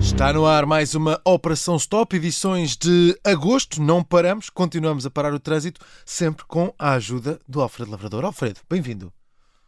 Está 0.00 0.32
no 0.34 0.44
ar 0.44 0.66
mais 0.66 0.94
uma 0.94 1.18
Operação 1.24 1.76
Stop, 1.76 2.14
edições 2.14 2.76
de 2.76 3.18
agosto. 3.24 3.80
Não 3.80 4.04
paramos, 4.04 4.50
continuamos 4.50 5.06
a 5.06 5.10
parar 5.10 5.32
o 5.32 5.40
trânsito, 5.40 5.80
sempre 6.04 6.44
com 6.46 6.74
a 6.78 6.92
ajuda 6.92 7.40
do 7.48 7.62
Alfredo 7.62 7.90
Lavrador. 7.90 8.24
Alfredo, 8.24 8.60
bem-vindo. 8.70 9.10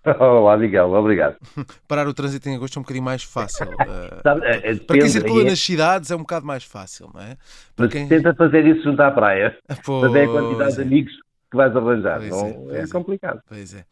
Olá, 0.20 0.58
Miguel, 0.58 0.92
obrigado. 0.92 1.36
Parar 1.88 2.06
o 2.06 2.12
trânsito 2.12 2.46
em 2.46 2.56
agosto 2.56 2.76
é 2.76 2.80
um 2.80 2.82
bocadinho 2.82 3.04
mais 3.04 3.22
fácil. 3.22 3.66
Sabe, 4.22 4.44
é, 4.44 4.72
é, 4.72 4.76
Para 4.76 4.98
quem 4.98 5.08
circula 5.08 5.40
é- 5.40 5.44
nas 5.46 5.58
cidades 5.58 6.10
é 6.10 6.16
um 6.16 6.20
bocado 6.20 6.44
mais 6.44 6.64
fácil, 6.64 7.10
não 7.14 7.22
é? 7.22 7.36
Para 7.74 7.86
Mas 7.86 7.92
quem... 7.92 8.06
tenta 8.06 8.34
fazer 8.34 8.66
isso 8.66 8.82
junto 8.82 9.00
à 9.00 9.10
praia. 9.10 9.56
Mas 9.68 10.14
é 10.14 10.24
a 10.24 10.28
quantidade 10.28 10.56
Pois 10.58 10.74
de 10.74 10.82
amigos 10.82 11.12
que 11.50 11.56
vais 11.56 11.76
arranjar. 11.76 12.18
Pois 12.18 12.30
não, 12.30 12.46
é, 12.46 12.52
pois 12.52 12.90
é. 12.90 12.92
complicado. 12.92 13.40
Pois 13.48 13.74
é. 13.74 13.84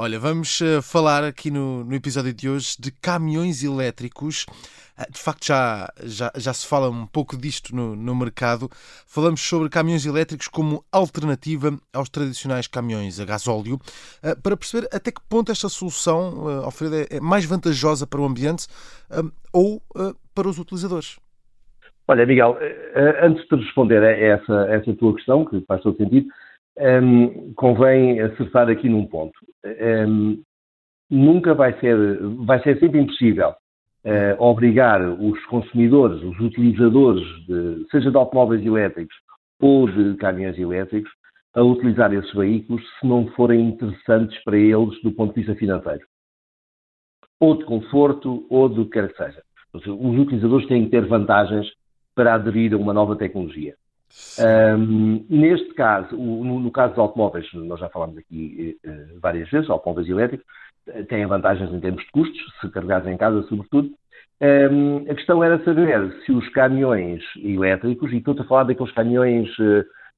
Olha, 0.00 0.16
vamos 0.20 0.60
eh, 0.62 0.80
falar 0.80 1.24
aqui 1.24 1.50
no, 1.50 1.82
no 1.82 1.92
episódio 1.92 2.32
de 2.32 2.48
hoje 2.48 2.76
de 2.78 2.92
caminhões 2.92 3.64
elétricos. 3.64 4.46
Ah, 4.96 5.06
De 5.10 5.18
facto, 5.18 5.46
já, 5.46 5.88
já, 6.04 6.30
já 6.36 6.52
se 6.54 6.68
fala 6.68 6.88
um 6.88 7.04
pouco 7.04 7.36
disto 7.36 7.74
no, 7.74 7.96
no 7.96 8.14
mercado. 8.14 8.68
Falamos 9.08 9.40
sobre 9.40 9.68
caminhões 9.68 10.06
elétricos 10.06 10.46
como 10.46 10.84
alternativa 10.92 11.76
aos 11.92 12.08
tradicionais 12.08 12.68
caminhões 12.68 13.18
a 13.18 13.24
gasóleo, 13.24 13.76
ah, 14.22 14.36
para 14.40 14.56
perceber 14.56 14.86
até 14.92 15.10
que 15.10 15.20
ponto 15.28 15.50
esta 15.50 15.68
solução, 15.68 16.46
ah, 16.46 16.66
Alfredo, 16.66 16.94
é- 16.94 17.16
é 17.16 17.20
mais 17.20 17.44
vantajosa 17.44 18.06
para 18.06 18.20
o 18.20 18.24
ambiente 18.24 18.68
ah, 19.10 19.24
ou 19.52 19.82
ah, 19.96 20.14
para 20.32 20.48
os 20.48 20.60
utilizadores. 20.60 21.18
Olha, 22.06 22.24
Miguel, 22.24 22.56
eh, 22.60 22.92
eh, 22.94 23.26
antes 23.26 23.44
de 23.48 23.56
responder 23.56 24.00
a 24.02 24.12
essa, 24.12 24.62
a 24.62 24.74
essa 24.76 24.94
tua 24.94 25.14
questão, 25.16 25.44
que 25.44 25.60
faz 25.66 25.82
todo 25.82 25.96
sentido, 25.96 26.28
ehm, 26.78 27.52
convém 27.54 28.20
acertar 28.20 28.68
aqui 28.68 28.88
num 28.88 29.06
ponto. 29.06 29.38
Ehm, 29.64 30.40
nunca 31.10 31.54
vai 31.54 31.78
ser, 31.80 31.96
vai 32.44 32.62
ser 32.62 32.78
sempre 32.78 33.00
impossível 33.00 33.54
eh, 34.04 34.36
obrigar 34.38 35.00
os 35.02 35.44
consumidores, 35.46 36.22
os 36.22 36.38
utilizadores, 36.40 37.24
de, 37.46 37.86
seja 37.90 38.10
de 38.10 38.16
automóveis 38.16 38.64
elétricos 38.64 39.14
ou 39.60 39.90
de 39.90 40.16
caminhões 40.16 40.58
elétricos, 40.58 41.10
a 41.54 41.62
utilizar 41.62 42.12
esses 42.14 42.32
veículos 42.32 42.82
se 43.00 43.06
não 43.06 43.26
forem 43.32 43.68
interessantes 43.68 44.42
para 44.44 44.56
eles 44.56 45.00
do 45.02 45.10
ponto 45.12 45.34
de 45.34 45.40
vista 45.40 45.54
financeiro. 45.56 46.06
Ou 47.40 47.56
de 47.56 47.64
conforto, 47.64 48.46
ou 48.48 48.68
do 48.68 48.84
que 48.84 48.92
quer 48.92 49.08
que 49.08 49.16
seja. 49.16 49.42
Seja, 49.72 49.92
Os 49.92 50.18
utilizadores 50.18 50.66
têm 50.68 50.84
que 50.84 50.90
ter 50.90 51.06
vantagens 51.06 51.66
para 52.14 52.34
aderir 52.34 52.74
a 52.74 52.76
uma 52.76 52.92
nova 52.92 53.16
tecnologia. 53.16 53.74
Ahm, 54.38 55.24
neste 55.28 55.74
caso, 55.74 56.16
o- 56.16 56.44
no, 56.44 56.60
no 56.60 56.70
caso 56.70 56.90
dos 56.94 57.00
automóveis, 57.00 57.46
nós 57.54 57.80
já 57.80 57.88
falámos 57.88 58.16
aqui 58.18 58.78
eh, 58.84 59.06
várias 59.20 59.50
vezes, 59.50 59.68
automóveis 59.68 60.08
elétricos, 60.08 60.46
eh, 60.88 61.02
têm 61.04 61.26
vantagens 61.26 61.72
em 61.72 61.80
termos 61.80 62.04
de 62.04 62.10
custos, 62.12 62.40
se 62.60 62.70
carregados 62.70 63.08
em 63.08 63.16
casa, 63.16 63.42
sobretudo. 63.48 63.90
Ahm, 64.40 65.04
a 65.10 65.14
questão 65.14 65.42
era 65.42 65.62
saber 65.64 66.12
se 66.24 66.30
os 66.32 66.48
caminhões 66.50 67.22
elétricos, 67.36 68.12
e 68.12 68.18
estou 68.18 68.34
a 68.38 68.44
falar 68.44 68.64
daqueles 68.64 68.92
caminhões 68.92 69.48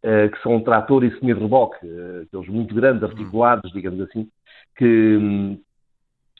eh, 0.02 0.28
que 0.28 0.42
são 0.42 0.60
trator 0.62 1.04
e 1.04 1.10
semi-reboque, 1.18 1.76
aqueles 2.26 2.48
muito 2.48 2.74
grandes, 2.74 3.02
articulados, 3.02 3.70
digamos 3.72 4.00
assim, 4.02 4.28
que, 4.76 4.86
hum, 4.86 5.58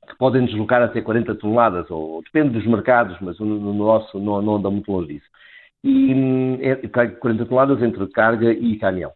que 0.09 0.17
podem 0.19 0.45
deslocar 0.45 0.83
até 0.83 1.01
40 1.01 1.35
toneladas, 1.35 1.91
ou 1.91 2.23
depende 2.23 2.51
dos 2.51 2.67
mercados, 2.67 3.17
mas 3.20 3.39
no, 3.39 3.47
no 3.47 3.73
nosso 3.75 4.19
não, 4.19 4.41
não 4.42 4.57
anda 4.57 4.70
muito 4.70 4.91
longe 4.91 5.09
disso. 5.14 5.27
E 5.83 6.59
é, 6.61 6.77
40 6.77 7.47
toneladas 7.47 7.83
entre 7.83 8.06
carga 8.09 8.53
e 8.53 8.77
caminhão. 8.78 9.12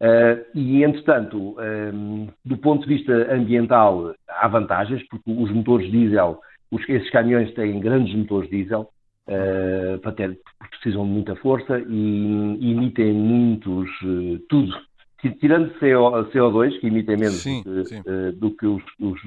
Ah, 0.00 0.38
e, 0.54 0.82
entretanto, 0.84 1.56
hum, 1.92 2.28
do 2.44 2.56
ponto 2.56 2.86
de 2.86 2.94
vista 2.96 3.12
ambiental, 3.34 4.14
há 4.28 4.48
vantagens, 4.48 5.06
porque 5.08 5.30
os 5.30 5.50
motores 5.50 5.90
diesel, 5.90 6.38
os, 6.70 6.88
esses 6.88 7.10
caminhões 7.10 7.52
têm 7.54 7.80
grandes 7.80 8.14
motores 8.14 8.48
diesel, 8.48 8.88
ah, 9.28 9.98
para 10.00 10.12
ter, 10.12 10.38
porque 10.58 10.76
precisam 10.80 11.04
de 11.04 11.10
muita 11.10 11.36
força 11.36 11.78
e, 11.80 12.70
emitem 12.72 13.12
muitos, 13.12 13.88
eh, 14.02 14.38
tudo. 14.48 14.72
Ti- 15.20 15.36
Tirando 15.40 15.74
CO, 15.80 16.24
CO2, 16.32 16.78
que 16.78 16.86
emitem 16.86 17.16
menos 17.16 17.42
Sim, 17.42 17.62
do 17.64 17.82
que, 17.82 17.84
sim. 17.86 18.02
eh, 18.06 18.32
do 18.32 18.50
que 18.56 18.66
os, 18.66 18.82
os, 19.00 19.20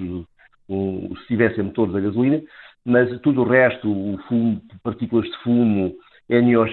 um, 0.69 1.13
se 1.17 1.27
tivessem 1.27 1.65
motores 1.65 1.93
a 1.93 1.99
gasolina, 1.99 2.41
mas 2.85 3.19
tudo 3.19 3.41
o 3.41 3.43
resto, 3.43 3.89
o 3.91 4.17
fumo, 4.29 4.61
partículas 4.81 5.25
de 5.29 5.37
fumo, 5.43 5.93
NOx, 6.31 6.71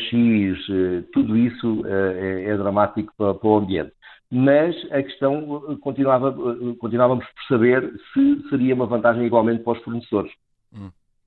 eh, 0.70 1.02
tudo 1.12 1.36
isso 1.36 1.84
eh, 1.86 2.44
é, 2.46 2.50
é 2.50 2.56
dramático 2.56 3.12
para, 3.16 3.34
para 3.34 3.48
o 3.48 3.58
ambiente. 3.58 3.92
Mas 4.30 4.76
a 4.92 5.02
questão 5.02 5.64
eh, 5.68 5.76
continuava, 5.80 6.32
continuávamos 6.78 7.24
por 7.26 7.42
saber 7.48 7.92
se 8.14 8.48
seria 8.48 8.74
uma 8.74 8.86
vantagem 8.86 9.26
igualmente 9.26 9.64
para 9.64 9.72
os 9.72 9.82
fornecedores, 9.82 10.32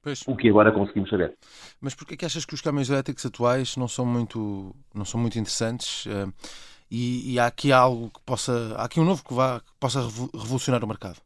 Pois. 0.01 0.23
o 0.27 0.35
que 0.35 0.49
agora 0.49 0.71
conseguimos 0.71 1.09
saber. 1.09 1.35
Mas 1.81 1.93
porquê 1.93 2.15
que 2.15 2.25
achas 2.25 2.45
que 2.45 2.53
os 2.53 2.61
caminhões 2.61 2.89
elétricos 2.89 3.25
atuais 3.25 3.75
não 3.75 3.87
são 3.87 4.05
muito, 4.05 4.73
não 4.95 5.05
são 5.05 5.19
muito 5.19 5.37
interessantes? 5.37 6.07
e, 6.89 7.33
e 7.33 7.39
há 7.39 7.47
aqui 7.47 7.71
algo 7.71 8.09
que 8.09 8.19
possa, 8.25 8.75
há 8.77 8.83
aqui 8.83 8.99
um 8.99 9.05
novo 9.05 9.23
que, 9.23 9.33
vá, 9.33 9.61
que 9.61 9.71
possa 9.79 10.01
revo- 10.01 10.29
revolucionar 10.33 10.83
o 10.83 10.87
mercado. 10.87 11.19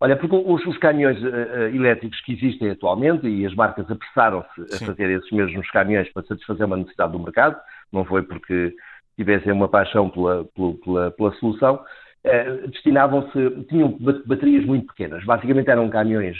Olha, 0.00 0.16
porque 0.16 0.36
os, 0.36 0.64
os 0.64 0.78
caminhões 0.78 1.18
eh, 1.24 1.70
elétricos 1.74 2.20
que 2.20 2.32
existem 2.32 2.70
atualmente 2.70 3.26
e 3.26 3.44
as 3.44 3.54
marcas 3.54 3.90
apressaram-se 3.90 4.60
a 4.74 4.86
fazer 4.86 5.10
esses 5.10 5.30
mesmos 5.32 5.68
caminhões 5.70 6.08
para 6.12 6.22
satisfazer 6.24 6.66
uma 6.66 6.76
necessidade 6.76 7.12
do 7.12 7.18
mercado, 7.18 7.56
não 7.92 8.04
foi 8.04 8.22
porque 8.22 8.74
tivessem 9.16 9.52
uma 9.52 9.68
paixão 9.68 10.08
pela, 10.08 10.44
pela, 10.54 10.74
pela- 10.74 11.10
pela 11.10 11.32
solução, 11.34 11.80
eh, 12.22 12.66
destinavam-se, 12.68 13.64
tinham 13.68 13.96
ba- 13.98 14.22
baterias 14.24 14.64
muito 14.64 14.86
pequenas. 14.86 15.24
Basicamente 15.24 15.68
eram 15.68 15.88
caminhões 15.90 16.36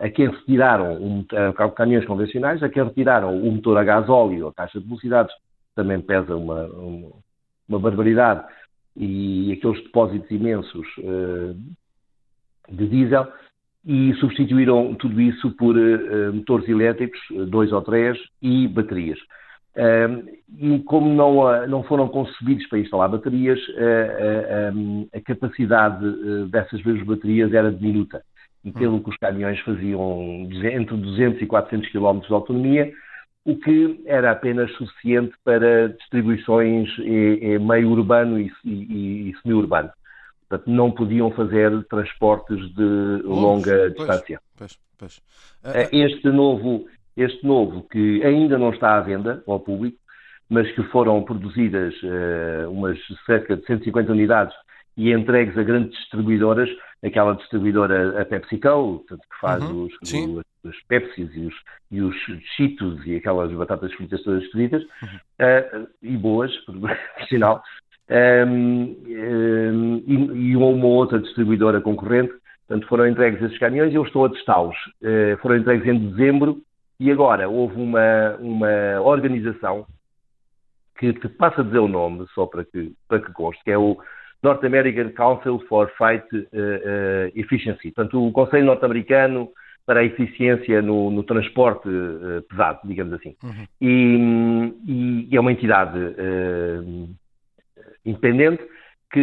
a 0.00 0.08
quem 0.08 0.28
retiraram, 0.28 0.94
um, 0.94 1.24
caminhões 1.76 2.04
convencionais, 2.06 2.62
a 2.62 2.68
quem 2.68 2.84
retiraram 2.84 3.36
o 3.36 3.50
motor 3.52 3.76
a 3.78 3.84
gasóleo, 3.84 4.46
a 4.48 4.54
caixa 4.54 4.80
de 4.80 4.86
velocidades, 4.86 5.34
também 5.74 6.00
pesa 6.00 6.36
uma, 6.36 6.66
uma, 6.66 7.10
uma 7.68 7.78
barbaridade, 7.80 8.44
e 8.96 9.52
aqueles 9.52 9.80
depósitos 9.84 10.28
imensos 10.30 10.86
eh, 10.98 11.54
de 12.70 12.86
diesel 12.86 13.26
e 13.88 14.12
substituíram 14.14 14.94
tudo 14.94 15.20
isso 15.20 15.50
por 15.52 15.76
eh, 15.78 16.30
motores 16.30 16.68
elétricos, 16.68 17.18
eh, 17.32 17.44
dois 17.46 17.72
ou 17.72 17.80
três, 17.80 18.18
e 18.42 18.68
baterias. 18.68 19.18
Um, 19.76 20.24
e 20.58 20.80
como 20.80 21.14
não, 21.14 21.46
ah, 21.46 21.66
não 21.66 21.84
foram 21.84 22.08
concebidos 22.08 22.66
para 22.68 22.80
instalar 22.80 23.08
baterias, 23.08 23.60
um, 24.74 25.06
a 25.14 25.20
capacidade 25.20 26.04
dessas 26.48 26.82
mesmas 26.82 27.06
baterias 27.06 27.54
era 27.54 27.70
diminuta. 27.70 28.22
E 28.64 28.72
pelo 28.72 29.00
que 29.00 29.10
os 29.10 29.16
caminhões 29.18 29.60
faziam 29.60 30.48
entre 30.50 30.96
200 30.96 31.40
e 31.40 31.46
400 31.46 31.92
km 31.92 32.18
de 32.26 32.34
autonomia, 32.34 32.92
o 33.44 33.56
que 33.56 34.02
era 34.04 34.32
apenas 34.32 34.70
suficiente 34.72 35.32
para 35.44 35.90
distribuições 35.90 36.88
meio 36.98 37.90
urbano 37.90 38.40
e, 38.40 38.52
e, 38.64 39.30
e 39.30 39.36
semi-urbano. 39.42 39.90
Portanto, 40.48 40.70
não 40.70 40.90
podiam 40.90 41.30
fazer 41.32 41.84
transportes 41.84 42.58
de 42.74 43.22
longa 43.24 43.76
Pois, 43.76 43.94
distância. 43.94 44.40
Pois, 44.56 44.78
pois. 44.98 45.20
Eh, 45.64 45.82
Ah, 45.84 45.88
Este 45.96 46.28
novo, 46.28 46.86
este 47.16 47.46
novo, 47.46 47.82
que 47.90 48.22
ainda 48.24 48.56
não 48.58 48.70
está 48.70 48.96
à 48.96 49.00
venda 49.00 49.42
ao 49.46 49.60
público, 49.60 49.98
mas 50.48 50.70
que 50.72 50.82
foram 50.84 51.22
produzidas 51.22 51.94
eh, 52.02 52.66
umas 52.68 52.98
cerca 53.26 53.56
de 53.56 53.66
150 53.66 54.10
unidades 54.12 54.54
e 54.96 55.12
entregues 55.12 55.56
a 55.58 55.62
grandes 55.62 55.96
distribuidoras, 55.98 56.68
aquela 57.04 57.34
distribuidora, 57.34 58.20
a 58.20 58.24
PepsiCo, 58.24 59.04
que 59.06 59.16
faz 59.40 59.62
Uhum, 59.62 59.84
os, 59.84 59.92
os 60.64 60.82
Pepsis 60.88 61.30
e 61.36 61.40
os, 61.46 61.54
e 61.90 62.00
os 62.00 62.16
Cheetos 62.56 63.06
e 63.06 63.16
aquelas 63.16 63.52
batatas 63.52 63.92
fritas 63.92 64.22
todas 64.22 64.42
esquisitas, 64.44 64.82
Uhum. 65.02 65.18
eh, 65.40 65.86
e 66.02 66.16
boas, 66.16 66.56
por 66.64 66.74
sinal, 67.28 67.62
ehm, 68.08 68.96
ehm, 69.06 70.02
e, 70.06 70.50
e 70.50 70.56
uma 70.56 70.86
outra 70.86 71.18
distribuidora 71.18 71.80
concorrente, 71.80 72.32
Portanto, 72.68 72.86
foram 72.86 73.08
entregues 73.08 73.42
esses 73.42 73.58
caminhões 73.58 73.92
e 73.92 73.96
eu 73.96 74.04
estou 74.04 74.26
a 74.26 74.28
testá-los. 74.28 74.76
Eh, 75.02 75.38
foram 75.40 75.56
entregues 75.56 75.86
em 75.86 76.10
dezembro 76.10 76.60
e 77.00 77.10
agora 77.10 77.48
houve 77.48 77.80
uma, 77.80 78.36
uma 78.38 79.00
organização 79.00 79.86
que, 80.98 81.14
que 81.14 81.28
passa 81.30 81.62
a 81.62 81.64
dizer 81.64 81.78
o 81.78 81.88
nome, 81.88 82.26
só 82.34 82.44
para 82.44 82.64
que, 82.64 82.92
para 83.08 83.20
que 83.20 83.32
conste, 83.32 83.64
que 83.64 83.70
é 83.70 83.78
o 83.78 83.96
North 84.42 84.62
American 84.64 85.10
Council 85.12 85.60
for 85.66 85.90
Freight 85.96 86.26
eh, 86.34 86.46
eh, 86.52 87.32
Efficiency. 87.34 87.90
Portanto, 87.90 88.22
o 88.22 88.32
Conselho 88.32 88.66
Norte-Americano 88.66 89.48
para 89.86 90.00
a 90.00 90.04
Eficiência 90.04 90.82
no, 90.82 91.10
no 91.10 91.22
Transporte 91.22 91.88
eh, 91.88 92.42
Pesado, 92.50 92.80
digamos 92.84 93.14
assim. 93.14 93.34
Uhum. 93.42 93.66
E, 93.80 95.26
e 95.30 95.36
é 95.36 95.40
uma 95.40 95.52
entidade 95.52 95.98
independente 98.08 98.62
que 99.12 99.20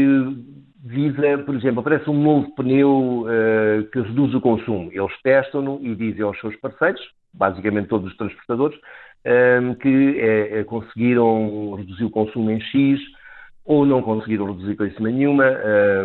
visa, 0.84 1.38
por 1.46 1.56
exemplo, 1.56 1.80
aparece 1.80 2.10
um 2.10 2.22
novo 2.22 2.54
pneu 2.56 3.26
eh, 3.28 3.88
que 3.92 4.02
reduz 4.02 4.34
o 4.36 4.42
consumo. 4.42 4.90
Eles 4.92 5.12
testam-no 5.24 5.80
e 5.82 5.96
dizem 5.96 6.22
aos 6.22 6.40
seus 6.40 6.56
parceiros, 6.58 7.02
basicamente 7.34 7.88
todos 7.88 8.12
os 8.12 8.18
transportadores, 8.18 8.80
eh, 9.24 9.76
que 9.82 10.20
eh, 10.20 10.60
eh, 10.60 10.64
conseguiram 10.64 11.74
reduzir 11.74 12.04
o 12.04 12.12
consumo 12.12 12.52
em 12.52 12.62
X 12.62 13.00
ou 13.66 13.84
não 13.84 14.02
conseguiram 14.02 14.46
reduzir 14.46 14.76
coisa 14.76 14.96
nenhuma, 15.00 15.46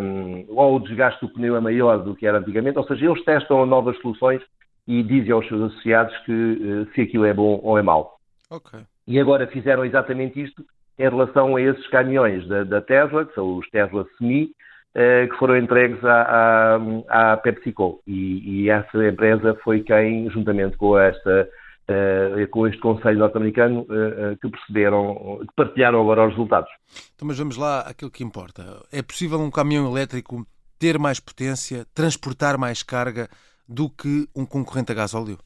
um, 0.01 0.45
ou 0.49 0.77
o 0.77 0.79
desgaste 0.79 1.23
do 1.23 1.31
pneu 1.31 1.55
é 1.55 1.59
maior 1.59 1.99
do 1.99 2.15
que 2.15 2.25
era 2.25 2.39
antigamente, 2.39 2.79
ou 2.79 2.83
seja, 2.87 3.05
eles 3.05 3.23
testam 3.23 3.63
novas 3.67 3.95
soluções 4.01 4.41
e 4.87 5.03
dizem 5.03 5.31
aos 5.31 5.47
seus 5.47 5.71
associados 5.71 6.17
que 6.25 6.31
uh, 6.31 6.91
se 6.95 7.01
aquilo 7.01 7.25
é 7.25 7.33
bom 7.33 7.59
ou 7.61 7.77
é 7.77 7.83
mau. 7.83 8.17
Okay. 8.49 8.79
E 9.07 9.19
agora 9.19 9.45
fizeram 9.45 9.85
exatamente 9.85 10.41
isto 10.41 10.65
em 10.97 11.09
relação 11.09 11.55
a 11.55 11.61
esses 11.61 11.87
caminhões 11.87 12.47
da, 12.47 12.63
da 12.63 12.81
Tesla, 12.81 13.25
que 13.25 13.33
são 13.33 13.57
os 13.57 13.69
Tesla 13.69 14.05
Semi, 14.17 14.51
uh, 14.95 15.29
que 15.29 15.37
foram 15.37 15.57
entregues 15.57 16.03
à, 16.03 16.77
à, 17.09 17.33
à 17.33 17.37
PepsiCo. 17.37 18.01
E, 18.05 18.63
e, 18.63 18.69
essa 18.69 19.07
empresa 19.07 19.57
foi 19.63 19.81
quem, 19.81 20.29
juntamente 20.29 20.77
com 20.77 20.97
esta 20.97 21.47
uh, 21.89 22.47
com 22.49 22.67
este 22.67 22.79
Conselho 22.79 23.19
norte-americano, 23.19 23.81
uh, 23.81 24.37
que 24.41 24.49
perceberam, 24.49 25.39
que 25.41 25.55
partilharam 25.55 26.01
agora 26.01 26.25
os 26.25 26.31
resultados. 26.31 26.69
Então, 27.15 27.27
mas 27.27 27.37
vamos 27.37 27.57
lá 27.57 27.81
àquilo 27.81 28.11
que 28.11 28.23
importa. 28.23 28.63
É 28.91 29.01
possível 29.01 29.39
um 29.39 29.51
caminhão 29.51 29.89
elétrico 29.89 30.45
ter 30.79 30.97
mais 30.97 31.19
potência, 31.19 31.85
transportar 31.93 32.57
mais 32.57 32.81
carga 32.81 33.29
do 33.67 33.89
que 33.89 34.27
um 34.35 34.45
concorrente 34.45 34.91
a 34.91 34.95
gasóleo? 34.95 35.37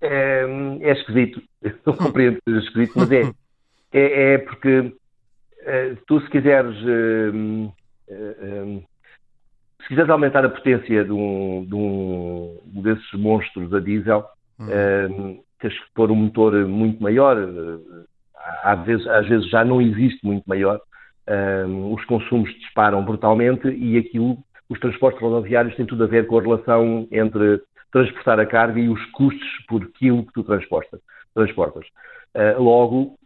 É, 0.00 0.44
é 0.80 0.92
esquisito. 0.92 1.42
Eu 1.62 1.94
compreendo 1.94 2.36
que 2.36 2.52
seja 2.52 2.66
esquisito, 2.66 2.92
mas 2.96 3.10
é. 3.10 3.22
É, 3.94 4.34
é 4.34 4.38
porque 4.38 4.92
tu, 6.06 6.20
se 6.20 6.28
quiseres. 6.30 6.76
se 9.82 9.88
quiseres 9.88 10.10
aumentar 10.10 10.44
a 10.44 10.50
potência 10.50 11.04
de 11.04 11.12
um, 11.12 11.64
de 11.66 11.74
um 11.74 12.58
desses 12.82 13.12
monstros 13.14 13.72
a 13.72 13.80
diesel, 13.80 14.24
Hum. 14.58 15.42
tens 15.60 15.74
que 15.74 15.94
pôr 15.94 16.10
um 16.10 16.14
motor 16.14 16.54
muito 16.66 17.02
maior, 17.02 17.36
eh, 17.36 18.04
às 18.62 18.84
vezes, 18.84 19.06
às 19.06 19.26
vezes 19.26 19.48
já 19.50 19.64
não 19.64 19.80
existe 19.80 20.24
muito 20.24 20.44
maior, 20.46 20.80
os 21.90 22.04
consumos 22.04 22.52
disparam 22.60 23.02
brutalmente 23.02 23.66
e 23.68 23.96
aquilo, 23.96 24.36
os 24.68 24.78
transportes 24.78 25.22
rodoviários 25.22 25.74
têm 25.74 25.86
tudo 25.86 26.04
a 26.04 26.06
ver 26.06 26.26
com 26.26 26.38
a 26.38 26.42
relação 26.42 27.08
entre 27.10 27.62
transportar 27.90 28.38
a 28.38 28.44
carga 28.44 28.78
e 28.78 28.88
os 28.88 29.02
custos 29.06 29.48
por 29.66 29.86
quilo 29.92 30.26
que 30.26 30.32
tu 30.34 30.44
transportas. 30.44 31.00
transportas. 31.34 31.86
Logo, 32.58 33.16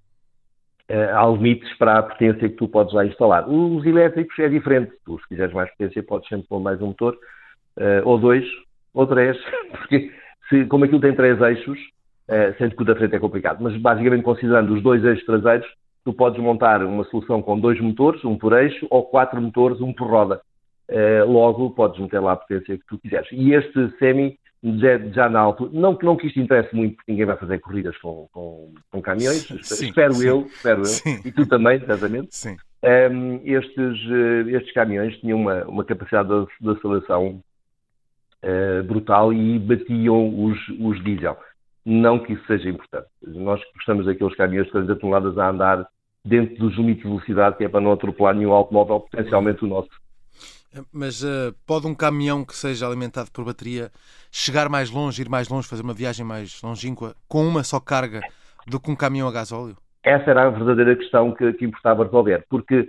há 0.89 1.27
limites 1.27 1.73
para 1.77 1.99
a 1.99 2.03
potência 2.03 2.49
que 2.49 2.57
tu 2.57 2.67
podes 2.67 2.95
lá 2.95 3.05
instalar. 3.05 3.49
Os 3.49 3.85
elétricos 3.85 4.39
é 4.39 4.49
diferente. 4.49 4.93
Tu, 5.05 5.19
se 5.19 5.29
quiseres 5.29 5.55
mais 5.55 5.71
potência, 5.71 6.03
podes 6.03 6.29
sempre 6.29 6.49
pôr 6.49 6.61
mais 6.61 6.81
um 6.81 6.87
motor, 6.87 7.15
uh, 7.79 8.09
ou 8.09 8.19
dois, 8.19 8.45
ou 8.95 9.07
três, 9.07 9.37
porque 9.71 10.11
se, 10.49 10.65
como 10.67 10.85
aquilo 10.85 11.01
tem 11.01 11.15
três 11.15 11.41
eixos, 11.41 11.79
uh, 12.29 12.57
sendo 12.59 12.75
que 12.75 12.83
o 12.83 12.85
da 12.85 12.97
frente 12.97 13.15
é 13.15 13.19
complicado, 13.19 13.63
mas 13.63 13.77
basicamente 13.77 14.23
considerando 14.23 14.75
os 14.75 14.83
dois 14.83 15.05
eixos 15.05 15.25
traseiros, 15.25 15.67
tu 16.05 16.13
podes 16.13 16.41
montar 16.41 16.83
uma 16.83 17.05
solução 17.05 17.43
com 17.43 17.59
dois 17.59 17.81
motores, 17.81 18.25
um 18.25 18.37
por 18.37 18.53
eixo, 18.53 18.87
ou 18.91 19.05
quatro 19.05 19.41
motores, 19.41 19.81
um 19.81 19.93
por 19.93 20.09
roda. 20.09 20.41
Uh, 20.91 21.31
logo, 21.31 21.71
podes 21.71 22.01
meter 22.01 22.19
lá 22.19 22.33
a 22.33 22.37
potência 22.37 22.79
que 22.79 22.87
tu 22.87 22.99
quiseres. 22.99 23.29
E 23.31 23.53
este 23.53 23.91
semi, 23.99 24.39
já, 24.63 24.99
já 25.13 25.29
na 25.29 25.41
altura, 25.41 25.71
não, 25.73 25.97
não 26.03 26.17
que 26.17 26.27
isto 26.27 26.41
interesse 26.41 26.75
muito, 26.75 26.97
porque 26.97 27.13
ninguém 27.13 27.27
vai 27.27 27.37
fazer 27.37 27.59
corridas 27.61 27.97
com, 27.99 28.29
com, 28.33 28.75
com 28.91 29.01
caminhões, 29.01 29.47
sim, 29.63 29.87
espero 29.87 30.15
sim. 30.15 30.27
eu, 30.27 30.47
espero 30.47 30.85
sim. 30.85 31.17
eu, 31.17 31.21
e 31.25 31.33
tu 31.33 31.47
também, 31.47 31.77
exatamente. 31.77 32.35
Sim. 32.35 32.57
Um, 32.83 33.41
estes, 33.45 34.07
uh, 34.07 34.49
estes 34.51 34.73
caminhões 34.73 35.17
tinham 35.19 35.41
uma, 35.41 35.65
uma 35.65 35.85
capacidade 35.85 36.29
de, 36.29 36.47
de 36.61 36.71
aceleração 36.71 37.41
uh, 38.45 38.83
brutal 38.85 39.33
e 39.33 39.59
batiam 39.59 40.45
os, 40.45 40.59
os 40.81 41.03
diesel. 41.05 41.37
Não 41.85 42.19
que 42.19 42.35
isso 42.35 42.47
seja 42.47 42.69
importante. 42.69 43.07
Nós 43.23 43.61
gostamos 43.75 44.07
daqueles 44.07 44.37
caminhões 44.37 44.67
de 44.67 44.73
40 44.73 44.97
toneladas 44.97 45.39
a 45.39 45.51
andar 45.51 45.89
dentro 46.25 46.57
dos 46.57 46.77
limites 46.77 47.03
de 47.03 47.09
velocidade, 47.09 47.57
que 47.57 47.65
é 47.65 47.69
para 47.69 47.81
não 47.81 47.93
atropelar 47.93 48.35
nenhum 48.35 48.53
automóvel, 48.53 49.01
potencialmente 49.01 49.65
o 49.65 49.69
nosso. 49.69 49.89
Mas 50.93 51.23
uh, 51.23 51.55
pode 51.67 51.87
um 51.87 51.95
caminhão 51.95 52.45
que 52.45 52.55
seja 52.55 52.87
alimentado 52.87 53.31
por 53.33 53.45
bateria 53.45 53.91
chegar 54.31 54.69
mais 54.69 54.91
longe, 54.91 55.23
ir 55.23 55.29
mais 55.29 55.49
longe, 55.49 55.69
fazer 55.69 55.83
uma 55.83 55.95
viagem 55.95 56.25
mais 56.25 56.61
longínqua 56.63 57.15
com 57.29 57.47
uma 57.47 57.63
só 57.63 57.81
carga 57.81 58.21
do 58.67 58.81
que 58.81 58.91
um 58.91 58.97
caminhão 58.97 59.29
a 59.29 59.33
gasóleo? 59.33 59.77
Essa 60.03 60.31
era 60.31 60.47
a 60.47 60.51
verdadeira 60.51 60.97
questão 60.97 61.33
que, 61.33 61.53
que 61.55 61.65
importava 61.65 62.05
resolver, 62.05 62.45
porque 62.49 62.89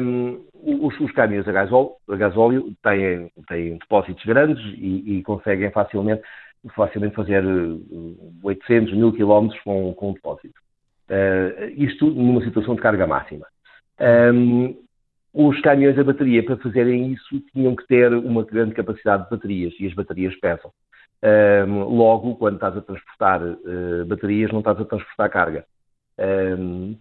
um, 0.00 0.44
os, 0.54 0.98
os, 1.00 1.10
caminhões 1.12 1.48
a 1.48 1.52
gasóleo, 1.52 1.96
a 2.08 2.90
têm, 2.90 3.30
têm, 3.48 3.78
depósitos 3.78 4.24
grandes 4.24 4.62
e, 4.76 5.18
e, 5.18 5.22
conseguem 5.22 5.70
facilmente, 5.70 6.22
facilmente 6.74 7.16
fazer 7.16 7.42
800 8.42 8.92
uh, 8.92 8.96
mil 8.96 9.12
quilómetros 9.12 9.60
com, 9.62 9.92
com 9.94 10.10
um 10.10 10.12
depósito. 10.12 10.60
Uh, 11.08 11.72
isto 11.76 12.06
numa 12.10 12.44
situação 12.44 12.74
de 12.74 12.82
carga 12.82 13.06
máxima. 13.06 13.46
Um, 14.00 14.85
os 15.38 15.60
caminhões 15.60 15.98
a 15.98 16.02
bateria, 16.02 16.42
para 16.42 16.56
fazerem 16.56 17.12
isso, 17.12 17.40
tinham 17.52 17.76
que 17.76 17.86
ter 17.86 18.10
uma 18.14 18.42
grande 18.42 18.74
capacidade 18.74 19.24
de 19.24 19.30
baterias 19.30 19.74
e 19.78 19.86
as 19.86 19.92
baterias 19.92 20.34
pesam. 20.36 20.72
Um, 21.22 21.84
logo, 21.84 22.36
quando 22.36 22.54
estás 22.54 22.74
a 22.74 22.80
transportar 22.80 23.42
uh, 23.42 24.06
baterias, 24.06 24.50
não 24.50 24.60
estás 24.60 24.80
a 24.80 24.84
transportar 24.86 25.28
carga. 25.28 25.66
Um, 26.18 26.96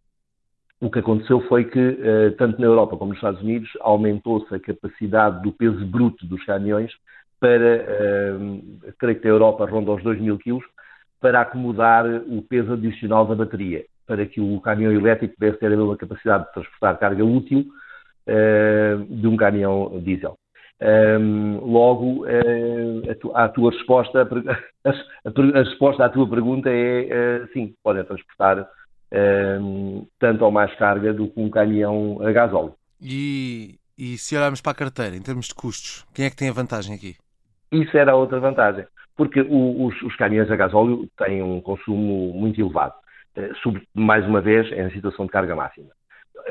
o 0.81 0.91
que 0.91 0.99
aconteceu 0.99 1.39
foi 1.47 1.63
que, 1.63 1.79
eh, 1.79 2.31
tanto 2.31 2.59
na 2.59 2.67
Europa 2.67 2.97
como 2.97 3.09
nos 3.09 3.17
Estados 3.17 3.41
Unidos, 3.41 3.69
aumentou-se 3.79 4.53
a 4.53 4.59
capacidade 4.59 5.41
do 5.41 5.53
peso 5.53 5.85
bruto 5.85 6.27
dos 6.27 6.43
caminhões 6.43 6.91
para, 7.39 7.75
eh, 7.77 8.37
creio 8.99 9.19
que 9.19 9.25
a 9.25 9.31
Europa 9.31 9.65
ronda 9.65 9.91
aos 9.91 10.03
2 10.03 10.19
mil 10.19 10.37
quilos, 10.37 10.65
para 11.21 11.41
acomodar 11.41 12.05
o 12.05 12.41
peso 12.41 12.73
adicional 12.73 13.25
da 13.25 13.35
bateria, 13.35 13.85
para 14.05 14.25
que 14.25 14.41
o 14.41 14.59
caminhão 14.59 14.91
elétrico 14.91 15.35
pudesse 15.35 15.57
ter 15.59 15.67
a 15.67 15.77
mesma 15.77 15.95
capacidade 15.95 16.45
de 16.45 16.53
transportar 16.53 16.99
carga 16.99 17.23
útil 17.23 17.65
de 18.27 19.27
um 19.27 19.37
caminhão 19.37 20.01
diesel. 20.03 20.35
logo, 21.61 22.25
a, 23.33 23.49
tua 23.49 23.71
resposta, 23.71 24.27
a, 24.85 25.59
resposta 25.59 26.05
à 26.05 26.09
tua 26.09 26.29
pergunta 26.29 26.69
é 26.69 27.45
sim, 27.53 27.73
podem 27.83 28.03
transportar 28.03 28.67
um, 29.61 30.05
tanto 30.19 30.43
ou 30.43 30.51
mais 30.51 30.73
carga 30.75 31.13
do 31.13 31.27
que 31.27 31.39
um 31.39 31.49
caminhão 31.49 32.19
a 32.21 32.31
gasóleo. 32.31 32.73
E, 33.01 33.75
e 33.97 34.17
se 34.17 34.35
olharmos 34.35 34.61
para 34.61 34.71
a 34.71 34.75
carteira, 34.75 35.15
em 35.15 35.21
termos 35.21 35.47
de 35.47 35.55
custos, 35.55 36.05
quem 36.13 36.25
é 36.25 36.29
que 36.29 36.35
tem 36.35 36.49
a 36.49 36.53
vantagem 36.53 36.95
aqui? 36.95 37.15
Isso 37.71 37.97
era 37.97 38.15
outra 38.15 38.39
vantagem, 38.39 38.85
porque 39.15 39.41
o, 39.41 39.85
os, 39.85 40.01
os, 40.01 40.15
caminhões 40.15 40.49
a 40.49 40.55
gasóleo 40.55 41.07
têm 41.17 41.41
um 41.41 41.61
consumo 41.61 42.33
muito 42.33 42.59
elevado, 42.59 42.93
eh, 43.35 43.51
sobre, 43.61 43.87
mais 43.93 44.25
uma 44.25 44.41
vez, 44.41 44.71
em 44.71 44.89
situação 44.91 45.25
de 45.25 45.31
carga 45.31 45.55
máxima. 45.55 45.89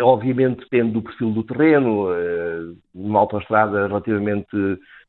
Obviamente 0.01 0.61
depende 0.61 0.93
do 0.93 1.03
perfil 1.03 1.33
do 1.33 1.45
terreno, 1.45 2.13
eh, 2.13 2.75
numa 2.94 3.20
autoestrada 3.20 3.87
relativamente 3.87 4.49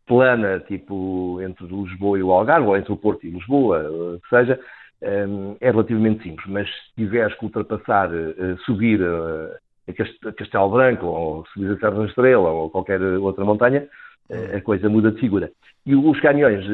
plana, 0.06 0.60
tipo 0.60 1.42
entre 1.42 1.66
Lisboa 1.66 2.20
e 2.20 2.24
o 2.24 2.32
Algarve, 2.32 2.68
ou 2.68 2.78
entre 2.78 2.92
o 2.92 2.98
Porto 2.98 3.26
e 3.26 3.32
Lisboa, 3.32 3.84
eh, 3.84 4.20
seja, 4.30 4.60
é 5.02 5.72
relativamente 5.72 6.24
simples, 6.24 6.48
mas 6.48 6.68
se 6.68 6.96
tiveres 6.96 7.38
que 7.38 7.46
ultrapassar, 7.46 8.10
eh, 8.14 8.56
subir 8.66 9.02
eh, 9.02 9.58
a 9.88 10.32
Castelo 10.34 10.70
Branco, 10.70 11.06
ou 11.06 11.46
subir 11.48 11.72
a 11.72 11.78
Serra 11.78 12.00
da 12.00 12.06
Estrela, 12.06 12.50
ou 12.50 12.70
qualquer 12.70 13.02
outra 13.02 13.46
montanha, 13.46 13.88
eh, 14.30 14.58
a 14.58 14.62
coisa 14.62 14.90
muda 14.90 15.12
de 15.12 15.20
figura. 15.20 15.52
E 15.86 15.96
os 15.96 16.20
caminhões, 16.20 16.66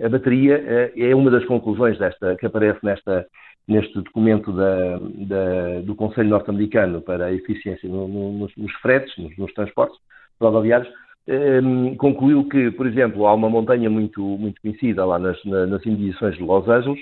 a 0.00 0.08
bateria 0.08 0.92
é 0.96 1.12
uma 1.12 1.28
das 1.28 1.44
conclusões 1.46 1.98
desta, 1.98 2.36
que 2.36 2.46
aparece 2.46 2.78
nesta, 2.84 3.26
neste 3.66 3.94
documento 3.94 4.52
da, 4.52 4.98
da, 4.98 5.80
do 5.82 5.94
Conselho 5.94 6.28
Norte-Americano 6.28 7.00
para 7.00 7.26
a 7.26 7.32
Eficiência 7.32 7.88
no, 7.88 8.06
no, 8.06 8.32
nos, 8.32 8.56
nos, 8.56 8.72
fretes, 8.74 9.16
nos, 9.16 9.36
nos 9.38 9.52
transportes 9.54 9.98
rodoviários, 10.40 10.92
um, 11.26 11.96
concluiu 11.96 12.46
que, 12.48 12.70
por 12.72 12.86
exemplo, 12.86 13.26
há 13.26 13.32
uma 13.32 13.48
montanha 13.48 13.88
muito, 13.88 14.20
muito 14.22 14.60
conhecida 14.60 15.04
lá 15.04 15.18
nas, 15.18 15.42
nas 15.44 15.84
imediações 15.86 16.36
de 16.36 16.42
Los 16.42 16.68
Angeles, 16.68 17.00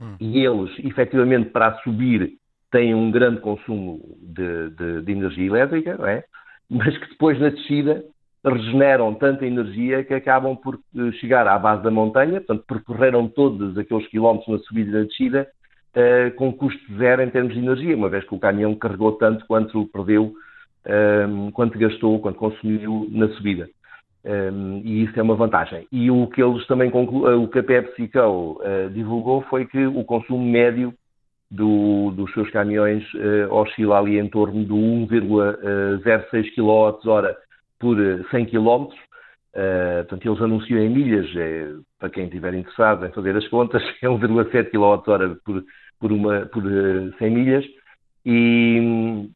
hum. 0.00 0.16
e 0.20 0.38
eles, 0.44 0.70
efetivamente, 0.84 1.50
para 1.50 1.76
subir, 1.82 2.34
têm 2.70 2.94
um 2.94 3.10
grande 3.10 3.40
consumo 3.40 4.00
de, 4.22 4.70
de, 4.70 5.02
de 5.02 5.12
energia 5.12 5.46
elétrica, 5.46 5.98
é? 6.08 6.24
mas 6.70 6.96
que 6.96 7.08
depois 7.08 7.40
na 7.40 7.48
descida 7.48 8.04
regeneram 8.44 9.12
tanta 9.14 9.44
energia 9.44 10.04
que 10.04 10.14
acabam 10.14 10.56
por 10.56 10.78
eh, 10.96 11.12
chegar 11.12 11.48
à 11.48 11.58
base 11.58 11.82
da 11.82 11.90
montanha, 11.90 12.40
portanto, 12.40 12.64
percorreram 12.66 13.28
todos 13.28 13.76
aqueles 13.76 14.06
quilómetros 14.08 14.48
na 14.48 14.64
subida 14.64 14.90
e 14.90 15.00
na 15.00 15.04
descida 15.04 15.48
uh, 15.96 16.34
com 16.36 16.52
custo 16.52 16.80
zero 16.96 17.22
em 17.22 17.30
termos 17.30 17.54
de 17.54 17.60
energia, 17.60 17.96
uma 17.96 18.08
vez 18.08 18.24
que 18.24 18.34
o 18.34 18.38
caminhão 18.38 18.74
carregou 18.74 19.12
tanto 19.12 19.44
quanto 19.46 19.86
perdeu 19.86 20.34
um, 21.28 21.50
quanto 21.50 21.78
gastou, 21.78 22.20
quanto 22.20 22.38
consumiu 22.38 23.08
na 23.10 23.28
subida. 23.30 23.68
Um, 24.24 24.80
e 24.84 25.04
isso 25.04 25.18
é 25.18 25.22
uma 25.22 25.36
vantagem. 25.36 25.86
E 25.92 26.10
o 26.10 26.26
que 26.26 26.42
eles 26.42 26.66
também 26.66 26.90
conclu... 26.90 27.42
o 27.42 27.48
que 27.48 27.60
a 27.60 27.62
PepsiCo 27.62 28.60
uh, 28.60 28.90
divulgou 28.92 29.42
foi 29.42 29.66
que 29.66 29.86
o 29.86 30.04
consumo 30.04 30.44
médio 30.44 30.92
do, 31.50 32.10
dos 32.10 32.32
seus 32.32 32.50
caminhões 32.50 33.04
uh, 33.14 33.52
oscila 33.52 33.98
ali 33.98 34.18
em 34.18 34.28
torno 34.28 34.64
de 34.64 34.72
1,06 34.72 36.54
kWh 36.54 37.36
por 37.78 37.96
100 38.30 38.46
km. 38.46 38.88
Uh, 39.54 40.04
portanto, 40.08 40.26
eles 40.26 40.42
anunciam 40.42 40.80
em 40.80 40.90
milhas, 40.90 41.34
é, 41.36 41.72
para 41.98 42.10
quem 42.10 42.24
estiver 42.24 42.52
interessado 42.52 43.06
em 43.06 43.12
fazer 43.12 43.36
as 43.36 43.48
contas, 43.48 43.82
é 44.02 44.06
1,7 44.06 44.70
kWh 44.70 45.36
por, 45.44 45.64
por, 45.98 46.12
uma, 46.12 46.46
por 46.46 46.62
100 47.18 47.30
milhas. 47.30 47.64
E, 48.24 49.28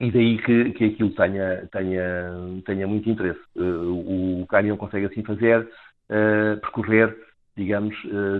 e 0.00 0.10
daí 0.10 0.38
que, 0.38 0.72
que 0.72 0.84
aquilo 0.84 1.10
tenha, 1.10 1.68
tenha, 1.72 2.62
tenha 2.66 2.86
muito 2.86 3.08
interesse. 3.08 3.40
Uh, 3.56 4.40
o 4.42 4.46
caminhão 4.46 4.76
consegue 4.76 5.06
assim 5.06 5.22
fazer, 5.22 5.60
uh, 5.60 6.60
percorrer, 6.60 7.16
digamos, 7.56 7.94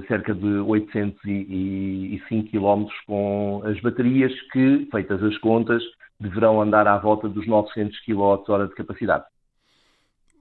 cerca 0.09 0.35
de 0.35 0.59
805 0.59 2.51
km 2.51 2.87
com 3.07 3.63
as 3.65 3.81
baterias 3.81 4.33
que, 4.51 4.89
feitas 4.91 5.23
as 5.23 5.39
contas, 5.39 5.83
deverão 6.19 6.61
andar 6.61 6.89
à 6.89 6.99
volta 6.99 7.29
dos 7.29 7.47
900 7.47 7.97
kWh 8.01 8.69
de 8.69 8.75
capacidade. 8.75 9.25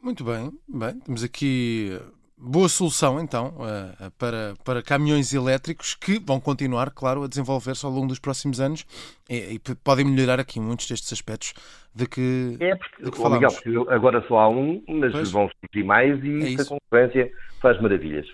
Muito 0.02 0.24
bem, 0.24 0.52
bem, 0.68 1.00
temos 1.00 1.24
aqui 1.24 1.98
boa 2.44 2.68
solução 2.68 3.20
então 3.20 3.56
eh, 3.62 4.12
para, 4.18 4.54
para 4.66 4.84
caminhões 4.84 5.34
elétricos 5.34 5.96
que 5.96 6.20
vão 6.20 6.40
continuar, 6.40 6.92
claro, 6.92 7.24
a 7.24 7.28
desenvolver-se 7.28 7.86
ao 7.86 7.92
longo 7.92 8.08
dos 8.08 8.20
próximos 8.20 8.60
anos 8.60 8.86
e, 9.30 9.56
e, 9.56 9.60
podem 9.84 10.06
melhorar 10.06 10.40
aqui 10.40 10.60
muitos 10.60 10.88
destes 10.88 11.14
aspectos 11.14 11.54
de 11.96 12.06
que, 12.06 12.58
é 12.60 12.76
porque, 12.76 13.04
de 13.04 13.12
que 13.12 13.18
falamos. 13.18 13.62
Agora 13.90 14.24
só 14.28 14.40
há 14.40 14.50
um, 14.50 14.84
mas 14.88 15.14
pois. 15.14 15.32
vão 15.32 15.50
surgir 15.62 15.86
mais 15.86 16.22
e 16.24 16.56
é 16.56 16.62
a 16.62 16.66
concorrência 16.66 17.32
faz 17.62 17.82
maravilhas. 17.82 18.28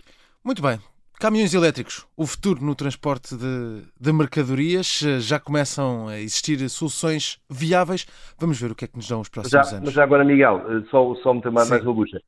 Muito 0.43 0.61
bem. 0.61 0.79
Caminhões 1.19 1.53
elétricos, 1.53 2.07
o 2.15 2.25
futuro 2.25 2.63
no 2.63 2.73
transporte 2.73 3.35
de, 3.35 3.81
de, 3.99 4.13
mercadorias, 4.13 5.03
eh, 5.05 5.19
já 5.19 5.37
começam 5.37 6.07
a 6.07 6.17
existir 6.17 6.57
soluções 6.69 7.37
viáveis. 7.49 8.07
Vamos 8.39 8.57
ver 8.61 8.71
o 8.71 8.75
que 8.75 8.85
é 8.85 8.87
que 8.87 8.95
nos 8.95 9.09
dão 9.09 9.19
os 9.19 9.27
próximos 9.27 9.67
já, 9.67 9.75
anos. 9.75 9.87
Mas 9.87 9.93
já 9.93 10.03
agora, 10.03 10.23
Miguel, 10.23 10.63
eh, 10.69 10.87
só, 10.89 11.13
só 11.15 11.33
me 11.33 11.41
mais, 11.51 11.69
mais 11.69 11.83
uma 11.83 11.93
bucha. 11.93 12.21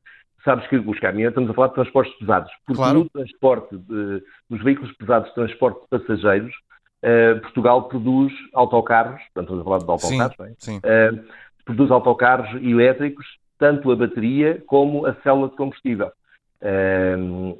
Sabes 0.44 0.68
que 0.68 0.76
os 0.76 1.00
caminhões, 1.00 1.30
estamos 1.30 1.48
a 1.48 1.54
falar 1.54 1.68
de 1.68 1.74
transportes 1.74 2.18
pesados, 2.18 2.52
porque 2.66 2.82
claro. 2.82 2.98
no 2.98 3.08
transporte, 3.08 3.78
de, 3.78 4.22
nos 4.50 4.62
veículos 4.62 4.94
pesados 4.98 5.28
de 5.30 5.34
transporte 5.36 5.80
de 5.80 5.98
passageiros, 5.98 6.54
uh, 7.02 7.40
Portugal 7.40 7.88
produz 7.88 8.30
autocarros, 8.52 9.22
portanto 9.32 9.54
estamos 9.54 9.60
a 9.62 9.64
falar 9.64 9.78
de 9.78 9.90
autocarros, 9.90 10.36
sim, 10.36 10.44
é? 10.44 10.54
sim. 10.58 10.76
Uh, 10.78 11.24
produz 11.64 11.90
autocarros 11.90 12.62
elétricos, 12.62 13.26
tanto 13.58 13.90
a 13.90 13.96
bateria 13.96 14.62
como 14.66 15.06
a 15.06 15.14
célula 15.22 15.48
de 15.48 15.56
combustível. 15.56 16.12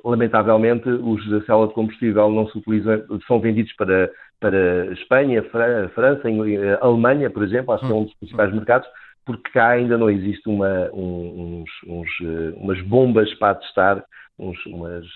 Lamentavelmente, 0.05 0.89
os 0.89 1.29
da 1.29 1.45
célula 1.45 1.69
de 1.69 1.75
combustível 1.75 2.31
não 2.31 2.49
se 2.49 2.59
utilizam, 2.59 3.03
são 3.27 3.41
vendidos 3.41 3.73
para, 3.73 4.11
para 4.39 4.93
Espanha, 4.93 5.43
França, 5.43 6.29
eh, 6.29 6.79
Alemanha, 6.81 7.29
por 7.31 7.43
exemplo, 7.43 7.73
acho 7.75 7.85
que 7.85 7.93
é 7.93 7.95
um 7.95 8.05
dos 8.05 8.15
principais 8.15 8.53
mercados, 8.53 8.89
porque 9.25 9.51
cá 9.51 9.71
ainda 9.71 9.99
não 9.99 10.09
existe 10.09 10.49
uma, 10.49 10.91
uns, 10.93 11.71
uns, 11.87 12.09
eh, 12.23 12.55
umas 12.57 12.81
bombas 12.83 13.33
para 13.35 13.57
testar, 13.57 14.05
uns, 14.39 14.65
umas, 14.67 15.07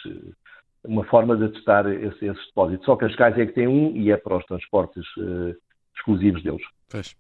uma 0.84 1.04
forma 1.04 1.36
de 1.36 1.48
testar 1.50 1.86
esse, 1.90 2.26
esses 2.26 2.46
depósitos. 2.46 2.84
Só 2.84 2.96
que 2.96 3.04
as 3.04 3.14
Cascais 3.14 3.38
é 3.38 3.46
que 3.46 3.52
tem 3.52 3.68
um 3.68 3.96
e 3.96 4.10
é 4.10 4.16
para 4.16 4.36
os 4.36 4.44
transportes 4.46 5.04
uh, 5.16 5.54
exclusivos 5.94 6.42
deles. 6.42 6.62
Pois. 6.90 7.14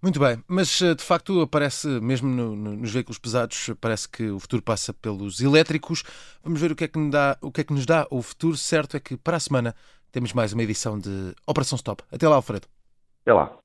Muito 0.00 0.20
bem, 0.20 0.42
mas 0.46 0.80
eh, 0.80 0.94
de 0.94 1.02
facto 1.02 1.40
aparece, 1.40 1.88
mesmo 2.00 2.28
no, 2.28 2.54
no, 2.54 2.76
nos 2.76 2.92
veículos 2.92 3.18
pesados, 3.18 3.70
parece 3.80 4.08
que 4.08 4.30
o 4.30 4.38
futuro 4.38 4.62
passa 4.62 4.94
pelos 4.94 5.40
elétricos. 5.40 6.04
Vamos 6.42 6.60
ver 6.60 6.70
o 6.70 6.76
que, 6.76 6.84
é 6.84 6.88
que 6.88 7.10
dá, 7.10 7.36
o 7.40 7.50
que 7.50 7.62
é 7.62 7.64
que 7.64 7.72
nos 7.72 7.84
dá 7.84 8.06
o 8.08 8.22
futuro. 8.22 8.56
Certo 8.56 8.96
é 8.96 9.00
que 9.00 9.16
para 9.16 9.36
a 9.36 9.40
semana 9.40 9.74
temos 10.12 10.32
mais 10.32 10.52
uma 10.52 10.62
edição 10.62 10.98
de 10.98 11.34
Operação 11.44 11.74
Stop. 11.74 12.04
Até 12.12 12.28
lá, 12.28 12.36
Alfredo. 12.36 12.68
Até 13.22 13.32
lá. 13.34 13.58